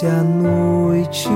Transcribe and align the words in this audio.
Desce 0.00 0.06
a 0.06 0.22
noite, 0.22 1.28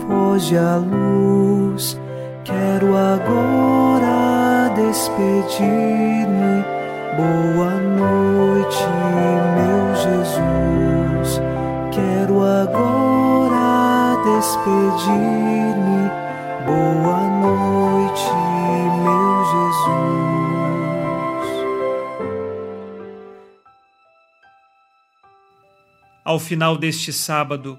foge 0.00 0.56
a 0.56 0.76
luz. 0.76 2.00
Quero 2.42 2.96
agora 2.96 4.72
despedir-me. 4.74 6.64
Boa 7.18 7.74
noite, 7.76 8.82
meu 9.56 9.94
Jesus. 9.94 11.42
Quero 11.92 12.42
agora 12.42 14.16
despedir-me. 14.24 16.08
Boa 16.64 17.28
noite, 17.42 18.32
meu 19.04 19.44
Jesus. 19.52 19.98
Ao 26.24 26.38
final 26.38 26.74
deste 26.78 27.12
sábado, 27.12 27.78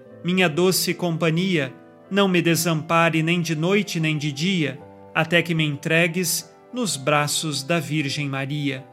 minha 0.23 0.47
doce 0.47 0.93
companhia, 0.93 1.73
não 2.09 2.27
me 2.27 2.41
desampare 2.41 3.23
nem 3.23 3.41
de 3.41 3.55
noite 3.55 3.99
nem 3.99 4.17
de 4.17 4.31
dia, 4.31 4.79
até 5.15 5.41
que 5.41 5.55
me 5.55 5.63
entregues 5.63 6.53
nos 6.73 6.95
braços 6.95 7.63
da 7.63 7.79
Virgem 7.79 8.29
Maria. 8.29 8.85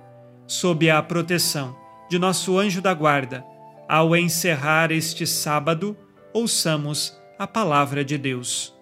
Sob 0.47 0.89
a 0.89 1.03
proteção 1.03 1.77
de 2.09 2.19
nosso 2.19 2.59
anjo 2.59 2.81
da 2.81 2.95
guarda, 2.95 3.45
ao 3.89 4.17
encerrar 4.17 4.91
este 4.91 5.27
sábado, 5.27 5.97
ouçamos 6.33 7.19
a 7.39 7.47
palavra 7.47 8.05
de 8.05 8.17
Deus. 8.17 8.75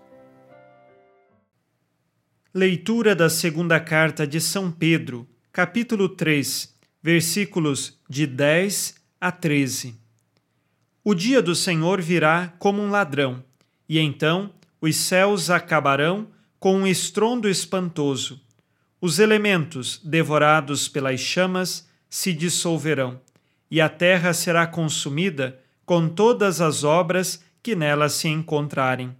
Leitura 2.55 3.15
da 3.15 3.29
segunda 3.29 3.79
carta 3.79 4.27
de 4.27 4.41
São 4.41 4.71
Pedro, 4.71 5.29
capítulo 5.53 6.09
3, 6.09 6.75
versículos 7.03 8.01
de 8.09 8.27
10 8.27 8.95
a 9.21 9.31
13. 9.31 10.06
O 11.09 11.15
dia 11.15 11.41
do 11.41 11.55
Senhor 11.55 12.03
virá 12.03 12.53
como 12.59 12.83
um 12.83 12.91
ladrão 12.91 13.41
e 13.89 13.97
então 14.01 14.53
os 14.81 14.97
céus 14.97 15.51
acabarão 15.51 16.27
com 16.59 16.79
um 16.79 16.85
estrondo 16.85 17.49
espantoso. 17.49 18.41
Os 19.01 19.21
elementos, 19.21 20.01
devorados 20.03 20.89
pelas 20.89 21.21
chamas, 21.21 21.89
se 22.11 22.33
dissolverão, 22.33 23.21
e 23.71 23.81
a 23.81 23.89
terra 23.89 24.35
será 24.35 24.67
consumida 24.67 25.61
com 25.85 26.09
todas 26.09 26.61
as 26.61 26.83
obras 26.83 27.41
que 27.63 27.77
nela 27.77 28.09
se 28.09 28.27
encontrarem. 28.27 29.15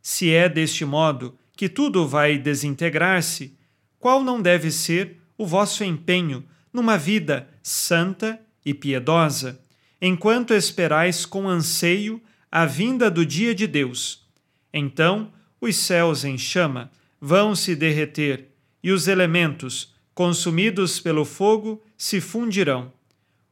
Se 0.00 0.32
é 0.32 0.48
deste 0.48 0.84
modo 0.84 1.36
que 1.56 1.68
tudo 1.68 2.06
vai 2.06 2.38
desintegrar-se, 2.38 3.58
qual 3.98 4.22
não 4.22 4.40
deve 4.40 4.70
ser 4.70 5.16
o 5.36 5.44
vosso 5.44 5.82
empenho 5.82 6.44
numa 6.72 6.96
vida 6.96 7.48
santa 7.60 8.40
e 8.64 8.72
piedosa, 8.72 9.60
enquanto 10.00 10.54
esperais 10.54 11.26
com 11.26 11.48
anseio 11.48 12.22
a 12.50 12.64
vinda 12.64 13.10
do 13.10 13.26
dia 13.26 13.54
de 13.54 13.66
Deus. 13.66 14.26
Então 14.72 15.32
os 15.60 15.76
céus 15.76 16.24
em 16.24 16.38
chama 16.38 16.90
vão 17.20 17.54
se 17.54 17.74
derreter 17.74 18.48
e 18.82 18.92
os 18.92 19.08
elementos, 19.08 19.94
consumidos 20.14 21.00
pelo 21.00 21.24
fogo, 21.24 21.82
se 21.96 22.20
fundirão. 22.20 22.92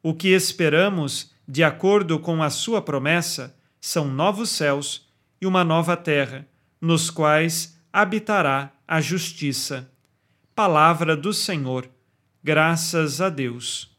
O 0.03 0.15
que 0.15 0.29
esperamos, 0.29 1.33
de 1.49 1.65
acordo 1.65 2.19
com 2.19 2.43
a 2.43 2.51
sua 2.51 2.81
promessa, 2.81 3.57
são 3.81 4.09
novos 4.09 4.51
céus 4.51 5.09
e 5.41 5.47
uma 5.47 5.65
nova 5.65 5.97
terra, 5.97 6.47
nos 6.81 7.11
quais 7.11 7.77
habitará 7.93 8.73
a 8.87 9.01
justiça. 9.01 9.91
Palavra 10.55 11.17
do 11.17 11.33
Senhor. 11.33 11.89
Graças 12.43 13.21
a 13.21 13.29
Deus. 13.29 13.96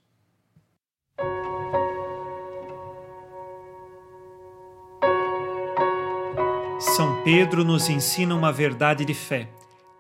São 6.80 7.24
Pedro 7.24 7.64
nos 7.64 7.90
ensina 7.90 8.36
uma 8.36 8.52
verdade 8.52 9.04
de 9.04 9.14
fé. 9.16 9.50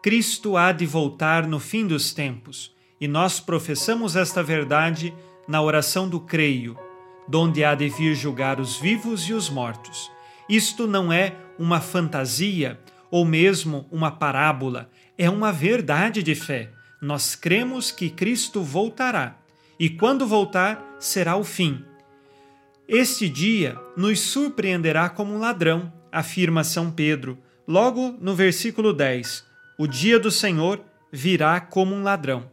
Cristo 0.03 0.55
há 0.55 0.71
de 0.71 0.85
voltar 0.85 1.47
no 1.47 1.59
fim 1.59 1.87
dos 1.87 2.13
tempos, 2.13 2.71
e 3.01 3.07
nós 3.07 3.39
professamos 3.39 4.15
esta 4.15 4.43
verdade 4.43 5.11
na 5.47 5.59
oração 5.59 6.07
do 6.07 6.19
creio, 6.19 6.77
donde 7.27 7.63
há 7.63 7.73
de 7.73 7.89
vir 7.89 8.13
julgar 8.13 8.59
os 8.59 8.77
vivos 8.77 9.23
e 9.23 9.33
os 9.33 9.49
mortos. 9.49 10.11
Isto 10.47 10.85
não 10.85 11.11
é 11.11 11.35
uma 11.57 11.81
fantasia 11.81 12.79
ou 13.09 13.25
mesmo 13.25 13.87
uma 13.91 14.11
parábola, 14.11 14.87
é 15.17 15.27
uma 15.27 15.51
verdade 15.51 16.21
de 16.21 16.35
fé. 16.35 16.69
Nós 17.01 17.33
cremos 17.33 17.89
que 17.89 18.07
Cristo 18.07 18.61
voltará, 18.61 19.35
e 19.79 19.89
quando 19.89 20.27
voltar, 20.27 20.97
será 20.99 21.35
o 21.37 21.43
fim. 21.43 21.83
Este 22.87 23.27
dia 23.27 23.75
nos 23.97 24.19
surpreenderá 24.19 25.09
como 25.09 25.33
um 25.33 25.39
ladrão 25.39 25.91
afirma 26.17 26.63
São 26.63 26.89
Pedro, 26.89 27.37
logo 27.67 28.15
no 28.19 28.35
versículo 28.35 28.91
10: 28.91 29.45
O 29.77 29.87
dia 29.87 30.19
do 30.19 30.31
Senhor 30.31 30.81
virá 31.11 31.59
como 31.59 31.93
um 31.93 32.03
ladrão. 32.03 32.49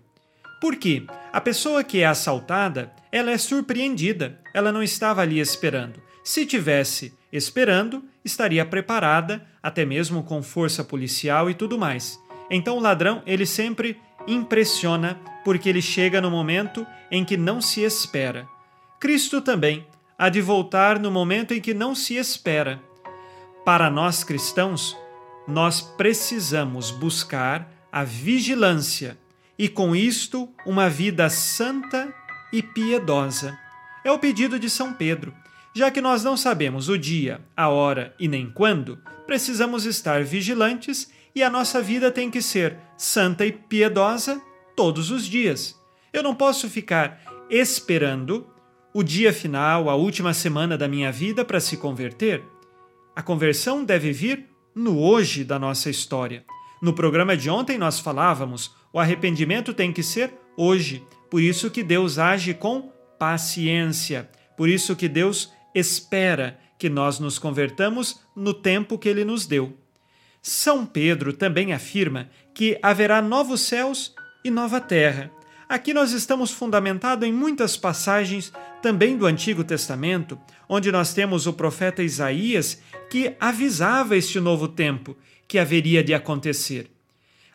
Por 0.61 0.77
quê? 0.77 1.05
A 1.33 1.41
pessoa 1.41 1.83
que 1.83 2.01
é 2.01 2.07
assaltada, 2.07 2.93
ela 3.11 3.31
é 3.31 3.39
surpreendida, 3.39 4.39
ela 4.53 4.71
não 4.71 4.83
estava 4.83 5.23
ali 5.23 5.41
esperando. 5.41 6.03
Se 6.23 6.47
tivesse 6.47 7.13
esperando, 7.33 8.05
estaria 8.25 8.65
preparada, 8.65 9.47
até 9.63 9.85
mesmo 9.85 10.23
com 10.23 10.43
força 10.43 10.85
policial 10.85 11.51
e 11.51 11.55
tudo 11.55 11.79
mais. 11.79 12.19
Então 12.51 12.77
o 12.77 12.81
ladrão, 12.81 13.23
ele 13.27 13.47
sempre 13.47 13.99
impressiona 14.27 15.19
porque 15.45 15.69
ele 15.69 15.83
chega 15.83 16.21
no 16.21 16.31
momento 16.31 16.87
em 17.11 17.25
que 17.25 17.37
não 17.37 17.61
se 17.61 17.83
espera. 17.83 18.49
Cristo 19.01 19.41
também 19.41 19.87
há 20.19 20.29
de 20.29 20.41
voltar 20.41 20.99
no 20.99 21.11
momento 21.11 21.53
em 21.53 21.61
que 21.61 21.75
não 21.75 21.95
se 21.95 22.15
espera. 22.17 22.81
Para 23.65 23.89
nós 23.89 24.23
cristãos, 24.23 24.95
nós 25.49 25.81
precisamos 25.81 26.91
buscar 26.91 27.73
a 27.91 28.05
vigilância 28.05 29.17
e, 29.59 29.71
com 29.71 29.97
isto, 29.97 30.51
uma 30.67 30.91
vida 30.91 31.31
santa 31.31 32.15
e 32.53 32.63
piedosa. 32.63 33.59
É 34.05 34.13
o 34.13 34.19
pedido 34.19 34.59
de 34.59 34.69
São 34.69 34.93
Pedro. 34.93 35.33
Já 35.75 35.91
que 35.91 36.03
nós 36.03 36.23
não 36.23 36.37
sabemos 36.37 36.91
o 36.91 36.99
dia, 36.99 37.41
a 37.57 37.71
hora 37.71 38.15
e 38.21 38.29
nem 38.29 38.51
quando, 38.51 38.99
precisamos 39.27 39.87
estar 39.87 40.23
vigilantes 40.23 41.11
e 41.35 41.43
a 41.43 41.49
nossa 41.49 41.81
vida 41.81 42.13
tem 42.13 42.31
que 42.31 42.43
ser 42.43 42.77
santa 42.99 43.47
e 43.47 43.53
piedosa 43.53 44.43
todos 44.77 45.11
os 45.11 45.25
dias. 45.25 45.75
Eu 46.13 46.23
não 46.23 46.35
posso 46.35 46.69
ficar 46.69 47.19
esperando 47.49 48.47
o 48.93 49.03
dia 49.03 49.33
final, 49.33 49.89
a 49.89 49.97
última 49.97 50.35
semana 50.35 50.77
da 50.77 50.87
minha 50.87 51.11
vida 51.11 51.45
para 51.47 51.59
se 51.61 51.79
converter. 51.79 52.45
A 53.17 53.23
conversão 53.23 53.85
deve 53.85 54.11
vir 54.11 54.47
no 54.75 54.99
hoje 54.99 55.45
da 55.45 55.57
nossa 55.57 55.89
história. 55.89 56.45
No 56.83 56.93
programa 56.93 57.37
de 57.37 57.49
ontem 57.49 57.79
nós 57.79 58.01
falávamos, 58.01 58.75
o 58.93 58.99
arrependimento 58.99 59.73
tem 59.73 59.93
que 59.93 60.03
ser 60.03 60.35
hoje. 60.57 61.07
Por 61.31 61.41
isso 61.41 61.71
que 61.71 61.85
Deus 61.85 62.19
age 62.19 62.55
com 62.55 62.93
paciência. 63.17 64.29
Por 64.57 64.69
isso 64.69 64.97
que 64.97 65.09
Deus 65.09 65.53
espera 65.73 66.59
que 66.77 66.89
nós 66.89 67.21
nos 67.21 67.39
convertamos 67.39 68.21
no 68.35 68.53
tempo 68.53 68.99
que 68.99 69.09
ele 69.09 69.25
nos 69.25 69.47
deu. 69.47 69.79
São 70.43 70.85
Pedro 70.85 71.33
também 71.33 71.73
afirma 71.73 72.29
que 72.53 72.79
haverá 72.83 73.23
novos 73.23 73.61
céus 73.61 74.13
e 74.45 74.51
nova 74.51 74.81
terra. 74.81 75.31
Aqui 75.69 75.95
nós 75.95 76.13
estamos 76.13 76.51
fundamentados 76.51 77.27
em 77.27 77.33
muitas 77.33 77.77
passagens 77.77 78.53
também 78.85 79.17
do 79.17 79.25
Antigo 79.25 79.65
Testamento, 79.65 80.39
onde 80.69 80.93
nós 80.93 81.15
temos 81.15 81.47
o 81.47 81.55
profeta 81.55 82.03
Isaías 82.03 82.83
que 83.09 83.35
avisava 83.41 84.15
este 84.15 84.39
novo 84.39 84.69
tempo 84.69 85.17
que 85.49 85.59
haveria 85.59 86.05
de 86.05 86.13
acontecer. 86.13 86.91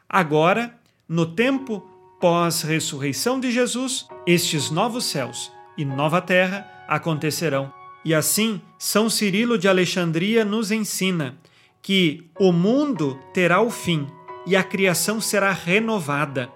Agora, 0.10 0.76
no 1.08 1.28
tempo 1.28 1.88
pós-ressurreição 2.20 3.40
de 3.40 3.52
Jesus, 3.52 4.08
estes 4.26 4.72
novos 4.72 5.06
céus 5.06 5.52
e 5.78 5.86
nova 5.86 6.20
terra 6.20 6.68
acontecerão. 6.88 7.72
E 8.04 8.16
assim, 8.16 8.60
São 8.80 9.08
Cirilo 9.08 9.56
de 9.56 9.68
Alexandria 9.68 10.44
nos 10.44 10.72
ensina 10.72 11.38
que 11.80 12.28
o 12.40 12.52
mundo 12.52 13.20
terá 13.36 13.62
o 13.62 13.70
fim 13.70 14.08
e 14.48 14.56
a 14.56 14.64
criação 14.64 15.22
será 15.22 15.52
renovada 15.52 16.50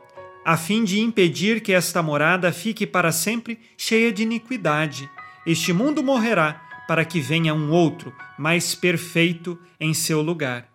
a 0.46 0.58
fim 0.58 0.84
de 0.84 1.00
impedir 1.00 1.62
que 1.62 1.72
esta 1.72 2.04
morada 2.04 2.52
fique 2.52 2.86
para 2.86 3.12
sempre 3.12 3.60
cheia 3.78 4.12
de 4.12 4.24
iniquidade. 4.24 5.10
Este 5.46 5.72
mundo 5.72 6.04
morrerá 6.04 6.62
para 6.88 7.06
que 7.06 7.22
venha 7.22 7.54
um 7.54 7.72
outro, 7.72 8.14
mais 8.38 8.76
perfeito, 8.76 9.58
em 9.80 9.94
seu 9.94 10.22
lugar. 10.22 10.68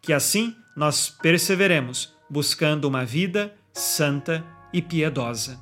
Que 0.00 0.12
assim 0.12 0.54
nós 0.76 1.08
perseveremos, 1.08 2.12
buscando 2.28 2.86
uma 2.86 3.04
vida 3.04 3.54
santa 3.72 4.44
e 4.72 4.82
piedosa. 4.82 5.60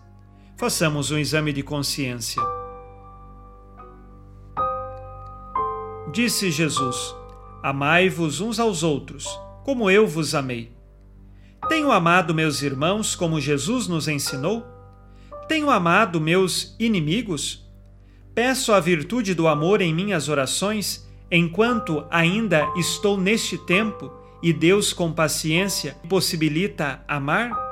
Façamos 0.56 1.10
um 1.10 1.18
exame 1.18 1.52
de 1.52 1.62
consciência. 1.62 2.42
Disse 6.12 6.50
Jesus: 6.50 7.14
Amai-vos 7.62 8.40
uns 8.40 8.58
aos 8.58 8.82
outros, 8.82 9.26
como 9.64 9.90
eu 9.90 10.06
vos 10.06 10.34
amei. 10.34 10.79
Tenho 11.68 11.92
amado 11.92 12.34
meus 12.34 12.62
irmãos 12.62 13.14
como 13.14 13.40
Jesus 13.40 13.86
nos 13.86 14.08
ensinou? 14.08 14.66
Tenho 15.48 15.70
amado 15.70 16.20
meus 16.20 16.74
inimigos? 16.78 17.68
Peço 18.34 18.72
a 18.72 18.80
virtude 18.80 19.34
do 19.34 19.46
amor 19.46 19.80
em 19.80 19.94
minhas 19.94 20.28
orações, 20.28 21.08
enquanto 21.30 22.04
ainda 22.10 22.66
estou 22.76 23.16
neste 23.16 23.58
tempo 23.58 24.12
e 24.42 24.52
Deus, 24.52 24.92
com 24.92 25.12
paciência, 25.12 25.96
possibilita 26.08 27.04
amar? 27.06 27.69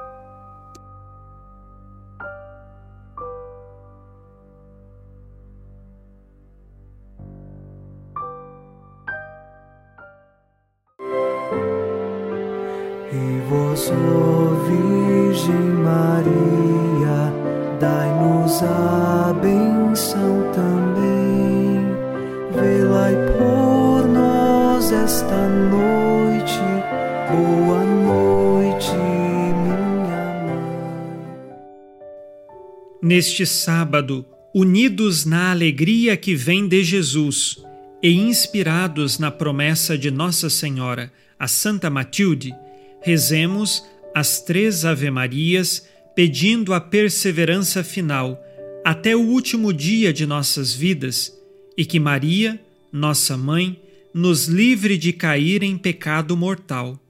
Neste 33.09 33.47
sábado, 33.47 34.23
unidos 34.55 35.25
na 35.25 35.51
alegria 35.51 36.15
que 36.15 36.35
vem 36.35 36.69
de 36.69 36.85
Jesus 36.85 37.57
e 38.03 38.13
inspirados 38.13 39.19
na 39.19 39.31
promessa 39.31 39.97
de 39.97 40.11
Nossa 40.11 40.51
Senhora, 40.51 41.11
a 41.39 41.49
Santa 41.49 41.89
Matilde, 41.89 42.55
rezemos 43.01 43.83
as 44.15 44.43
três 44.43 44.85
Ave-Marias 44.85 45.89
pedindo 46.15 46.75
a 46.75 46.83
perseverança 46.83 47.83
final 47.83 48.39
até 48.85 49.17
o 49.17 49.23
último 49.23 49.73
dia 49.73 50.13
de 50.13 50.27
nossas 50.27 50.75
vidas 50.75 51.35
e 51.79 51.87
que 51.87 51.99
Maria, 51.99 52.61
nossa 52.93 53.39
mãe, 53.39 53.81
nos 54.13 54.49
livre 54.49 54.99
de 54.99 55.15
cair 55.15 55.63
em 55.63 55.79
pecado 55.79 56.37
mortal. 56.37 57.01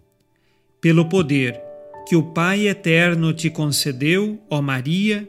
Pelo 0.80 1.08
poder 1.08 1.60
que 2.08 2.14
o 2.14 2.22
Pai 2.22 2.68
eterno 2.68 3.32
te 3.32 3.50
concedeu, 3.50 4.40
ó 4.48 4.62
Maria, 4.62 5.28